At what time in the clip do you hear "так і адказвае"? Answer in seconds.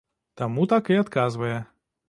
0.71-1.55